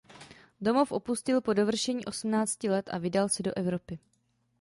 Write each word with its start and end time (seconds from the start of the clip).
Domov 0.61 0.89
opustil 0.91 1.41
po 1.45 1.53
dovršení 1.53 2.03
osmnácti 2.09 2.69
let 2.73 2.89
a 2.89 2.97
vydal 2.97 3.29
se 3.29 3.43
do 3.43 3.51
Evropy. 3.55 3.99